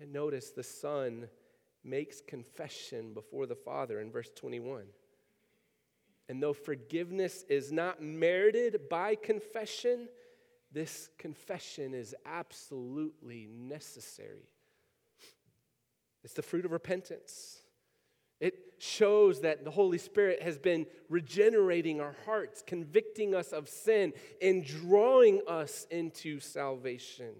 [0.00, 1.28] And notice the Son
[1.82, 4.84] makes confession before the Father in verse 21.
[6.28, 10.08] And though forgiveness is not merited by confession,
[10.72, 14.48] this confession is absolutely necessary.
[16.24, 17.60] It's the fruit of repentance.
[18.40, 24.12] It shows that the Holy Spirit has been regenerating our hearts, convicting us of sin,
[24.40, 27.34] and drawing us into salvation.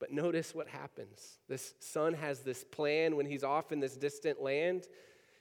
[0.00, 1.38] But notice what happens.
[1.48, 4.86] This son has this plan when he's off in this distant land.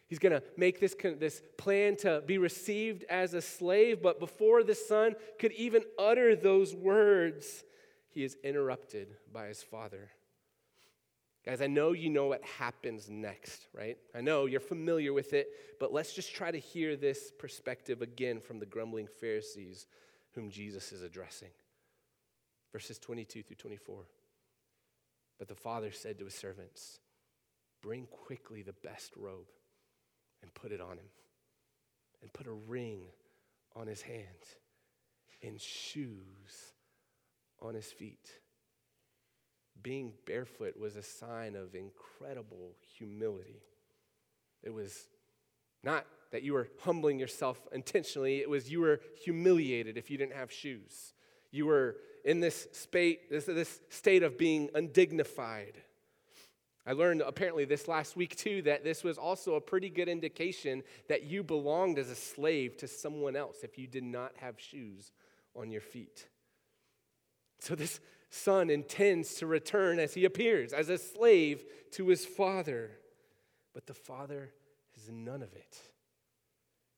[0.07, 4.63] He's going to make this, this plan to be received as a slave, but before
[4.63, 7.63] the son could even utter those words,
[8.09, 10.11] he is interrupted by his father.
[11.45, 13.97] Guys, I know you know what happens next, right?
[14.15, 18.39] I know you're familiar with it, but let's just try to hear this perspective again
[18.39, 19.87] from the grumbling Pharisees
[20.35, 21.49] whom Jesus is addressing.
[22.71, 24.05] Verses 22 through 24.
[25.37, 26.99] But the father said to his servants,
[27.81, 29.51] Bring quickly the best robe
[30.41, 31.09] and put it on him,
[32.21, 33.01] and put a ring
[33.75, 34.25] on his hand,
[35.41, 36.73] and shoes
[37.61, 38.29] on his feet
[39.81, 43.61] being barefoot was a sign of incredible humility.
[44.61, 45.07] It was
[45.83, 50.33] not that you were humbling yourself intentionally, it was you were humiliated if you didn't
[50.33, 51.13] have shoes.
[51.51, 55.75] You were in this state, this, this state of being undignified.
[56.85, 60.83] I learned apparently this last week too that this was also a pretty good indication
[61.07, 65.11] that you belonged as a slave to someone else if you did not have shoes
[65.55, 66.27] on your feet.
[67.59, 68.01] So, this,
[68.33, 72.91] son intends to return as he appears, as a slave to his father.
[73.73, 74.51] But the father
[74.95, 75.77] has none of it.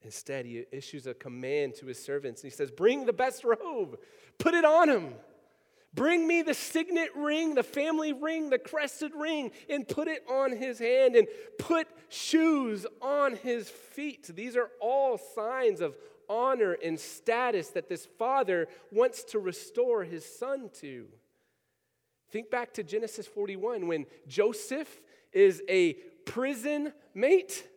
[0.02, 3.98] Instead, he issues a command to his servants and he says, Bring the best robe,
[4.38, 5.14] put it on him.
[5.94, 10.52] Bring me the signet ring, the family ring, the crested ring, and put it on
[10.52, 14.30] his hand, and put shoes on his feet.
[14.36, 15.96] These are all signs of
[16.30, 21.08] honor and status that this father wants to restore his son to.
[22.32, 25.94] Think back to Genesis 41 when Joseph is a
[26.26, 27.68] prison mate.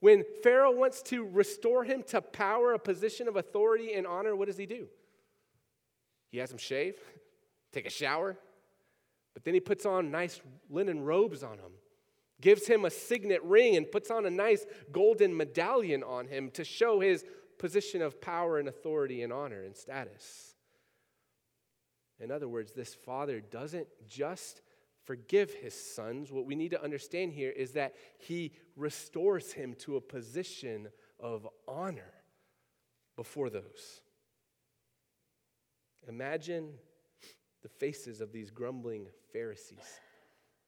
[0.00, 4.46] When Pharaoh wants to restore him to power, a position of authority and honor, what
[4.46, 4.86] does he do?
[6.30, 6.94] He has him shave,
[7.72, 8.38] take a shower,
[9.34, 11.72] but then he puts on nice linen robes on him,
[12.40, 16.64] gives him a signet ring, and puts on a nice golden medallion on him to
[16.64, 17.24] show his
[17.58, 20.54] position of power and authority and honor and status.
[22.20, 24.62] In other words, this father doesn't just
[25.04, 26.32] forgive his sons.
[26.32, 30.88] What we need to understand here is that he restores him to a position
[31.20, 32.12] of honor
[33.16, 34.02] before those.
[36.08, 36.74] Imagine
[37.62, 40.00] the faces of these grumbling Pharisees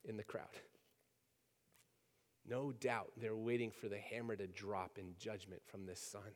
[0.05, 0.45] in the crowd.
[2.49, 6.33] No doubt they're waiting for the hammer to drop in judgment from this son.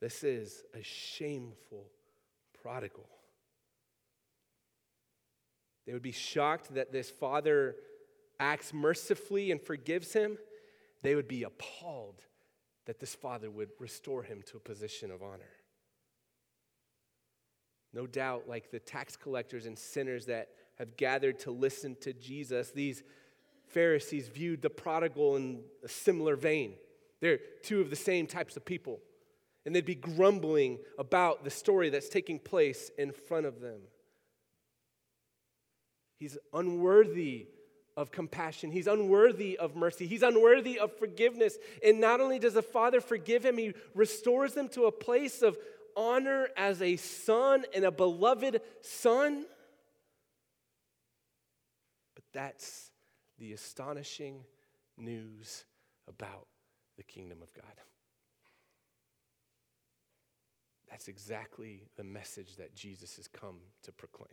[0.00, 1.86] This is a shameful
[2.62, 3.08] prodigal.
[5.86, 7.76] They would be shocked that this father
[8.38, 10.36] acts mercifully and forgives him.
[11.02, 12.22] They would be appalled
[12.86, 15.50] that this father would restore him to a position of honor.
[17.92, 22.70] No doubt, like the tax collectors and sinners that have gathered to listen to Jesus,
[22.70, 23.02] these
[23.66, 26.74] Pharisees viewed the prodigal in a similar vein.
[27.20, 29.00] They're two of the same types of people
[29.66, 33.80] and they'd be grumbling about the story that's taking place in front of them.
[36.18, 37.48] He's unworthy
[37.96, 38.70] of compassion.
[38.70, 40.06] He's unworthy of mercy.
[40.06, 41.58] He's unworthy of forgiveness.
[41.84, 45.56] And not only does the Father forgive him, he restores them to a place of
[45.96, 49.44] honor as a son and a beloved son.
[52.14, 52.90] But that's
[53.38, 54.44] the astonishing
[54.96, 55.64] news
[56.08, 56.46] about
[56.96, 57.64] the kingdom of God.
[60.90, 64.28] That's exactly the message that Jesus has come to proclaim.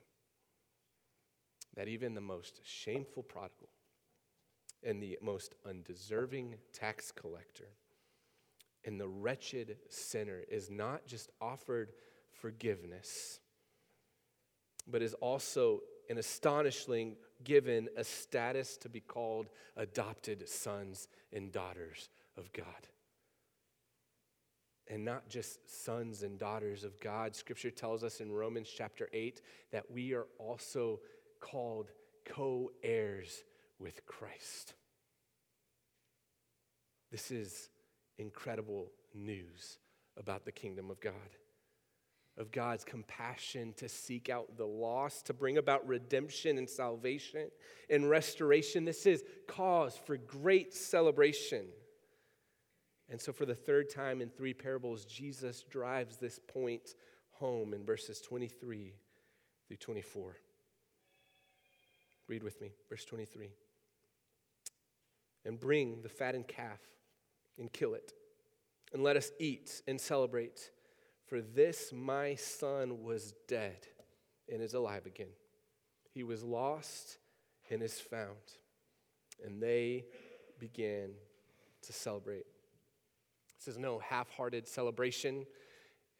[1.75, 3.69] That even the most shameful prodigal
[4.83, 7.67] and the most undeserving tax collector
[8.85, 11.91] and the wretched sinner is not just offered
[12.31, 13.39] forgiveness,
[14.87, 22.09] but is also an astonishingly given a status to be called adopted sons and daughters
[22.37, 22.87] of God.
[24.87, 27.35] And not just sons and daughters of God.
[27.35, 30.99] Scripture tells us in Romans chapter 8 that we are also
[31.39, 31.91] called
[32.25, 33.43] co heirs
[33.79, 34.73] with Christ.
[37.11, 37.69] This is
[38.17, 39.79] incredible news
[40.17, 41.13] about the kingdom of God,
[42.37, 47.49] of God's compassion to seek out the lost, to bring about redemption and salvation
[47.89, 48.85] and restoration.
[48.85, 51.65] This is cause for great celebration.
[53.09, 56.95] And so, for the third time in three parables, Jesus drives this point
[57.31, 58.93] home in verses 23
[59.67, 60.37] through 24.
[62.27, 63.51] Read with me, verse 23.
[65.45, 66.79] And bring the fattened calf
[67.59, 68.13] and kill it,
[68.93, 70.71] and let us eat and celebrate.
[71.27, 73.87] For this my son was dead
[74.51, 75.33] and is alive again.
[76.13, 77.17] He was lost
[77.69, 78.37] and is found.
[79.43, 80.05] And they
[80.59, 81.09] began
[81.83, 82.45] to celebrate.
[83.57, 85.45] This is no half hearted celebration.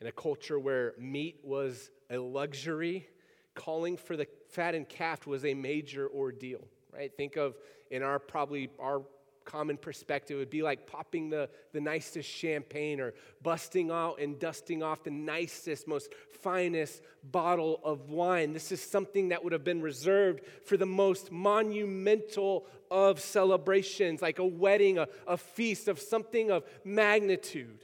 [0.01, 3.07] In a culture where meat was a luxury,
[3.53, 7.11] calling for the fattened calf was a major ordeal, right?
[7.15, 7.55] Think of
[7.91, 9.01] in our probably our
[9.45, 14.39] common perspective, it would be like popping the, the nicest champagne or busting out and
[14.39, 18.53] dusting off the nicest, most finest bottle of wine.
[18.53, 24.39] This is something that would have been reserved for the most monumental of celebrations, like
[24.39, 27.79] a wedding, a, a feast of something of magnitude.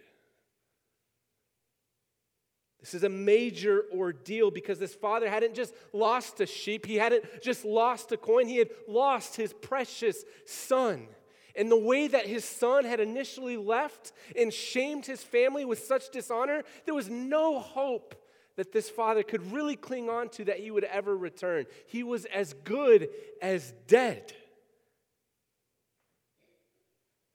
[2.81, 7.23] This is a major ordeal because this father hadn't just lost a sheep, he hadn't
[7.41, 11.07] just lost a coin, he had lost his precious son.
[11.55, 16.11] And the way that his son had initially left and shamed his family with such
[16.11, 18.15] dishonor, there was no hope
[18.55, 21.65] that this father could really cling on to that he would ever return.
[21.87, 23.09] He was as good
[23.41, 24.33] as dead.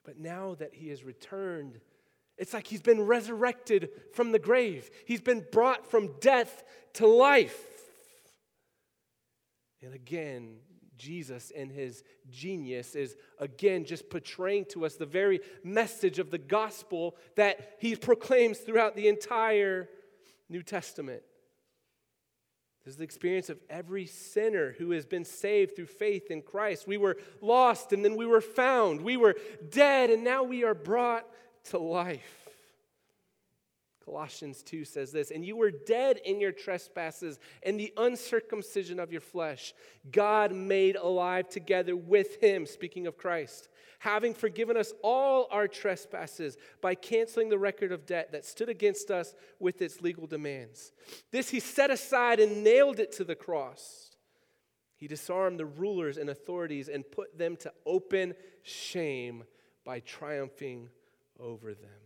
[0.05, 1.81] But now that he has returned,
[2.39, 4.91] it's like he's been resurrected from the grave.
[5.07, 6.63] He's been brought from death
[6.95, 7.61] to life.
[9.83, 10.57] And again,
[10.97, 16.39] Jesus and his genius is again just portraying to us the very message of the
[16.39, 19.89] gospel that he proclaims throughout the entire
[20.49, 21.23] New Testament.
[22.85, 26.87] This is the experience of every sinner who has been saved through faith in Christ.
[26.87, 29.01] We were lost and then we were found.
[29.01, 29.35] We were
[29.71, 31.27] dead and now we are brought
[31.71, 32.46] to life.
[34.07, 39.11] Colossians 2 says this, and you were dead in your trespasses and the uncircumcision of
[39.11, 39.75] your flesh.
[40.13, 46.57] God made alive together with him, speaking of Christ, having forgiven us all our trespasses
[46.81, 50.93] by canceling the record of debt that stood against us with its legal demands.
[51.33, 54.13] This he set aside and nailed it to the cross.
[54.95, 59.43] He disarmed the rulers and authorities and put them to open shame
[59.85, 60.91] by triumphing
[61.41, 62.06] over them.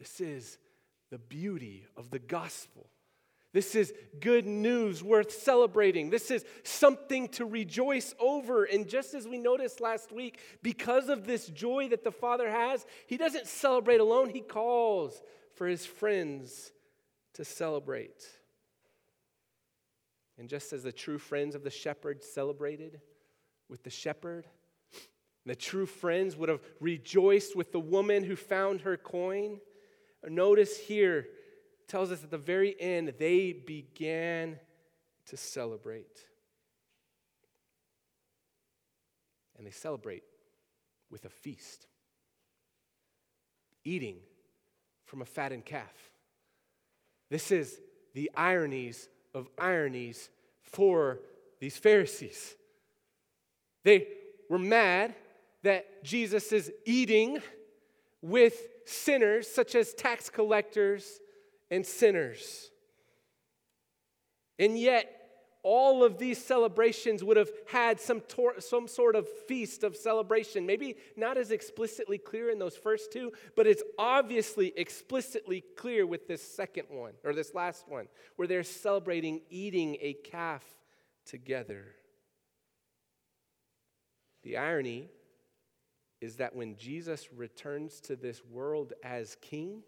[0.00, 0.58] This is
[1.10, 2.88] the beauty of the gospel.
[3.52, 6.08] This is good news worth celebrating.
[6.08, 8.64] This is something to rejoice over.
[8.64, 12.86] And just as we noticed last week, because of this joy that the Father has,
[13.06, 15.20] He doesn't celebrate alone, He calls
[15.54, 16.72] for His friends
[17.34, 18.24] to celebrate.
[20.38, 23.00] And just as the true friends of the shepherd celebrated
[23.68, 24.46] with the shepherd,
[25.44, 29.60] the true friends would have rejoiced with the woman who found her coin.
[30.28, 31.26] Notice here,
[31.88, 34.58] tells us at the very end, they began
[35.26, 36.26] to celebrate.
[39.56, 40.22] And they celebrate
[41.10, 41.86] with a feast,
[43.84, 44.16] eating
[45.04, 46.12] from a fattened calf.
[47.30, 47.80] This is
[48.14, 50.30] the ironies of ironies
[50.62, 51.20] for
[51.58, 52.54] these Pharisees.
[53.82, 54.06] They
[54.48, 55.14] were mad
[55.62, 57.40] that Jesus is eating
[58.22, 58.54] with
[58.86, 61.20] sinners, such as tax collectors
[61.70, 62.70] and sinners.
[64.58, 65.16] And yet,
[65.62, 70.64] all of these celebrations would have had some, tor- some sort of feast of celebration.
[70.64, 76.26] Maybe not as explicitly clear in those first two, but it's obviously explicitly clear with
[76.28, 80.64] this second one, or this last one, where they're celebrating eating a calf
[81.26, 81.94] together.
[84.42, 85.10] The irony
[86.20, 89.82] is that when Jesus returns to this world as king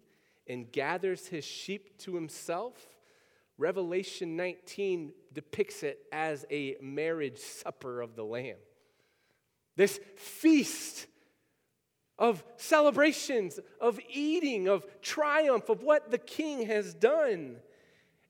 [0.47, 2.75] and gathers his sheep to himself,
[3.59, 8.57] Revelation 19 depicts it as a marriage supper of the Lamb.
[9.77, 11.07] This feast
[12.19, 17.57] of celebrations, of eating, of triumph, of what the king has done.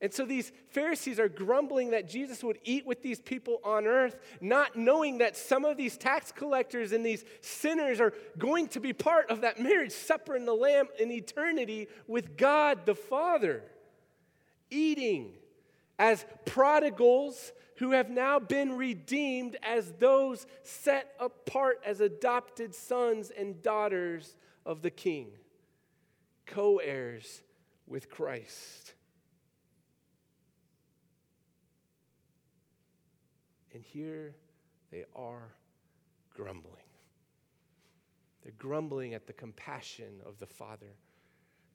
[0.03, 4.19] And so these Pharisees are grumbling that Jesus would eat with these people on earth,
[4.41, 8.93] not knowing that some of these tax collectors and these sinners are going to be
[8.93, 13.63] part of that marriage supper in the Lamb in eternity with God the Father.
[14.71, 15.35] Eating
[16.01, 23.63] as prodigals who have now been redeemed as those set apart as adopted sons and
[23.63, 24.37] daughters
[24.67, 25.29] of the King,
[26.45, 27.43] co heirs
[27.87, 28.95] with Christ.
[33.75, 34.35] And here
[34.91, 35.55] they are
[36.35, 36.77] grumbling.
[38.43, 40.95] They're grumbling at the compassion of the Father.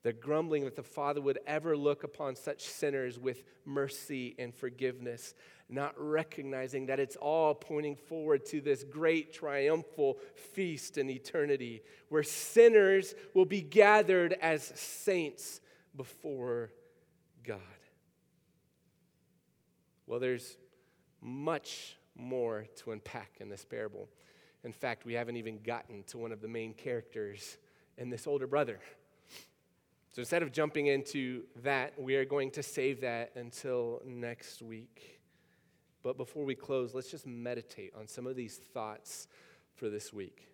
[0.04, 5.34] They're grumbling that the Father would ever look upon such sinners with mercy and forgiveness,
[5.70, 12.24] not recognizing that it's all pointing forward to this great triumphal feast in eternity where
[12.24, 15.62] sinners will be gathered as saints
[15.96, 16.72] before
[17.44, 17.60] God.
[20.06, 20.58] Well, there's
[21.22, 24.10] much more to unpack in this parable.
[24.64, 27.58] In fact, we haven't even gotten to one of the main characters
[27.98, 28.80] in this older brother.
[30.12, 35.20] So instead of jumping into that, we are going to save that until next week.
[36.02, 39.28] But before we close, let's just meditate on some of these thoughts
[39.76, 40.48] for this week.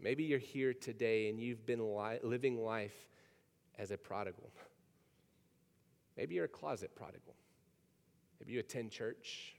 [0.00, 3.08] Maybe you're here today and you've been li- living life
[3.78, 4.50] as a prodigal.
[6.16, 7.34] Maybe you're a closet prodigal.
[8.42, 9.54] Maybe you attend church,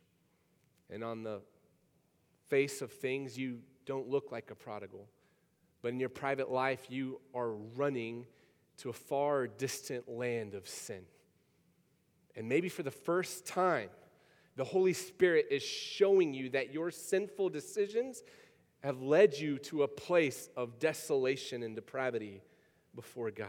[0.89, 1.39] and on the
[2.49, 5.07] face of things, you don't look like a prodigal.
[5.81, 8.25] But in your private life, you are running
[8.79, 11.05] to a far distant land of sin.
[12.35, 13.89] And maybe for the first time,
[14.57, 18.21] the Holy Spirit is showing you that your sinful decisions
[18.83, 22.41] have led you to a place of desolation and depravity
[22.95, 23.47] before God.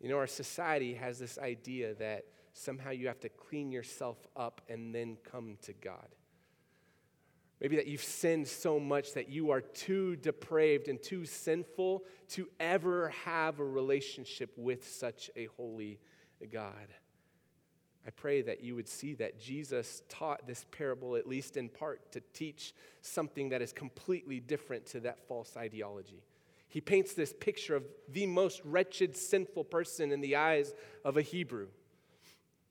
[0.00, 2.24] You know, our society has this idea that
[2.58, 6.08] somehow you have to clean yourself up and then come to God.
[7.60, 12.48] Maybe that you've sinned so much that you are too depraved and too sinful to
[12.60, 15.98] ever have a relationship with such a holy
[16.52, 16.88] God.
[18.06, 22.12] I pray that you would see that Jesus taught this parable, at least in part,
[22.12, 26.22] to teach something that is completely different to that false ideology.
[26.68, 31.22] He paints this picture of the most wretched, sinful person in the eyes of a
[31.22, 31.68] Hebrew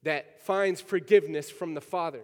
[0.04, 2.24] that finds forgiveness from the Father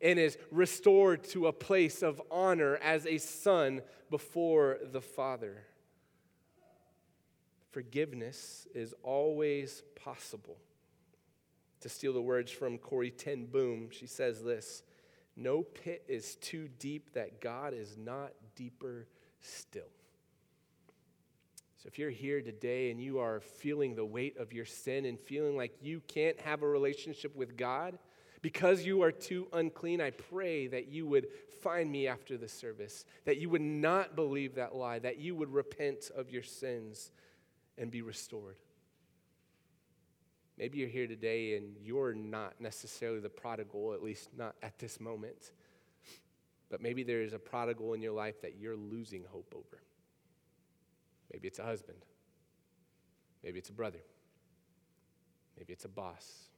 [0.00, 5.64] and is restored to a place of honor as a son before the Father.
[7.70, 10.56] Forgiveness is always possible.
[11.80, 14.82] To steal the words from Corrie ten Boom, she says this
[15.36, 19.06] No pit is too deep that God is not deeper
[19.40, 19.90] still.
[21.78, 25.20] So if you're here today and you are feeling the weight of your sin and
[25.20, 27.98] feeling like you can't have a relationship with God
[28.40, 31.26] because you are too unclean, I pray that you would
[31.62, 35.52] find me after the service, that you would not believe that lie, that you would
[35.52, 37.10] repent of your sins
[37.76, 38.56] and be restored.
[40.56, 44.98] Maybe you're here today and you're not necessarily the prodigal, at least not at this
[44.98, 45.52] moment.
[46.70, 49.82] But maybe there is a prodigal in your life that you're losing hope over.
[51.32, 51.98] Maybe it's a husband.
[53.42, 54.00] Maybe it's a brother.
[55.56, 56.50] Maybe it's a boss.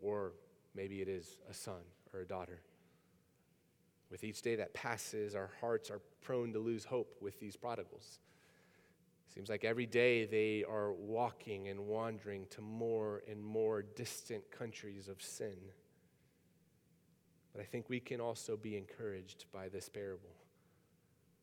[0.00, 0.32] Or
[0.74, 1.82] maybe it is a son
[2.12, 2.60] or a daughter.
[4.10, 8.20] With each day that passes, our hearts are prone to lose hope with these prodigals.
[9.34, 15.08] Seems like every day they are walking and wandering to more and more distant countries
[15.08, 15.56] of sin.
[17.52, 20.30] But I think we can also be encouraged by this parable.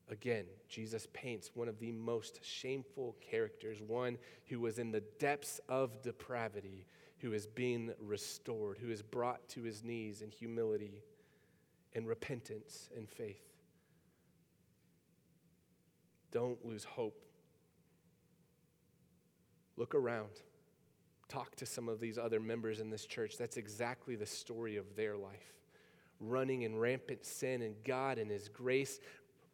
[0.08, 5.60] Again, Jesus paints one of the most shameful characters, one who was in the depths
[5.68, 6.86] of depravity,
[7.18, 11.02] who is being restored, who is brought to his knees in humility
[11.94, 13.42] and repentance and faith.
[16.30, 17.24] Don't lose hope.
[19.76, 20.30] Look around.
[21.28, 23.36] Talk to some of these other members in this church.
[23.36, 25.56] That's exactly the story of their life
[26.20, 29.00] running in rampant sin, and God, in His grace,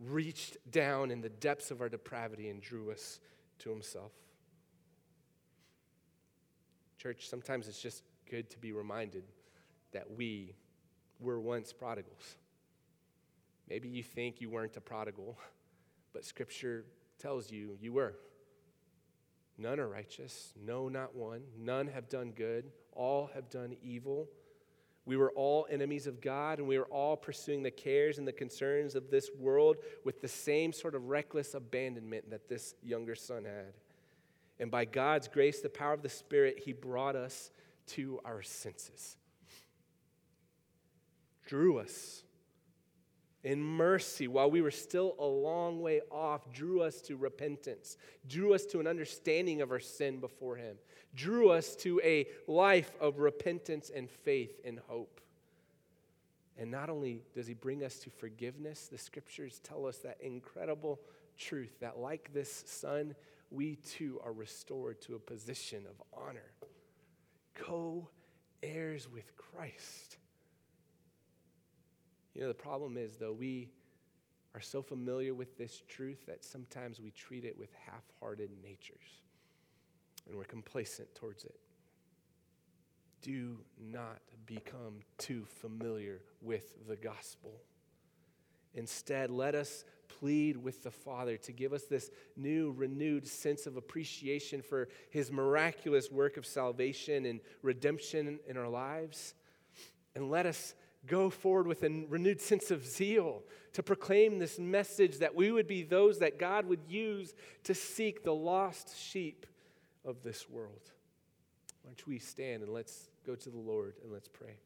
[0.09, 3.21] reached down in the depths of our depravity and drew us
[3.61, 4.13] to himself.
[6.99, 9.25] Church, sometimes it's just good to be reminded
[9.93, 10.55] that we
[11.21, 12.37] were once prodigals.
[13.69, 15.37] Maybe you think you weren't a prodigal,
[16.13, 16.85] but Scripture
[17.19, 18.15] tells you you were.
[19.59, 21.43] None are righteous, no, not one.
[21.59, 24.29] None have done good, all have done evil.
[25.05, 28.33] We were all enemies of God, and we were all pursuing the cares and the
[28.33, 33.45] concerns of this world with the same sort of reckless abandonment that this younger son
[33.45, 33.75] had.
[34.61, 37.51] And by God's grace, the power of the Spirit, He brought us
[37.89, 39.17] to our senses,
[41.47, 42.23] drew us
[43.45, 47.97] in mercy while we were still a long way off, drew us to repentance,
[48.29, 50.77] drew us to an understanding of our sin before Him,
[51.15, 55.21] drew us to a life of repentance and faith and hope.
[56.57, 61.01] And not only does He bring us to forgiveness, the scriptures tell us that incredible
[61.37, 63.15] truth that, like this son,
[63.51, 66.53] we too are restored to a position of honor,
[67.55, 68.09] co
[68.63, 70.19] heirs with Christ.
[72.35, 73.71] You know, the problem is, though, we
[74.55, 79.23] are so familiar with this truth that sometimes we treat it with half hearted natures
[80.29, 81.59] and we're complacent towards it.
[83.23, 87.53] Do not become too familiar with the gospel.
[88.75, 93.77] Instead, let us plead with the Father to give us this new, renewed sense of
[93.77, 99.35] appreciation for His miraculous work of salvation and redemption in our lives.
[100.15, 100.75] And let us
[101.07, 103.43] go forward with a renewed sense of zeal
[103.73, 107.35] to proclaim this message that we would be those that God would use
[107.65, 109.47] to seek the lost sheep
[110.05, 110.91] of this world.
[111.83, 114.59] Why don't we stand and let's go to the Lord and let's pray.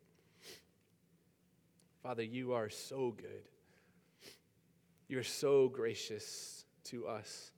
[2.02, 3.48] Father, you are so good.
[5.08, 7.50] You're so gracious to us.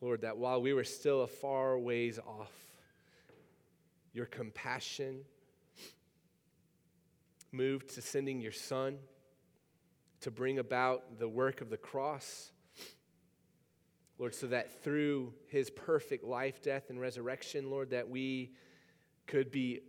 [0.00, 2.52] Lord, that while we were still a far ways off,
[4.12, 5.20] your compassion
[7.52, 8.98] moved to sending your son
[10.20, 12.52] to bring about the work of the cross.
[14.18, 18.52] Lord, so that through his perfect life, death, and resurrection, Lord, that we
[19.26, 19.80] could be,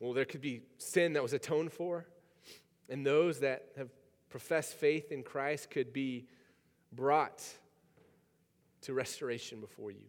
[0.00, 2.06] well, there could be sin that was atoned for
[2.88, 3.90] and those that have
[4.30, 6.26] professed faith in Christ could be
[6.92, 7.44] brought
[8.82, 10.06] to restoration before you.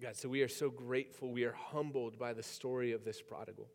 [0.00, 1.30] God, so we are so grateful.
[1.30, 3.68] We are humbled by the story of this prodigal.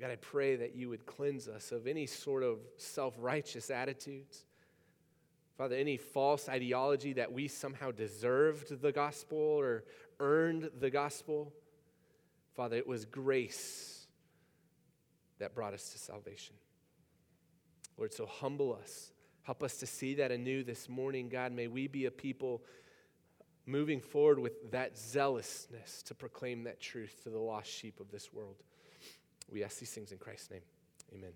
[0.00, 4.44] God, I pray that you would cleanse us of any sort of self righteous attitudes.
[5.56, 9.84] Father, any false ideology that we somehow deserved the gospel or
[10.20, 11.52] earned the gospel.
[12.54, 14.06] Father, it was grace
[15.38, 16.54] that brought us to salvation.
[17.96, 19.12] Lord, so humble us.
[19.42, 21.52] Help us to see that anew this morning, God.
[21.52, 22.62] May we be a people
[23.64, 28.32] moving forward with that zealousness to proclaim that truth to the lost sheep of this
[28.32, 28.56] world.
[29.50, 30.62] We ask these things in Christ's name.
[31.14, 31.32] Amen.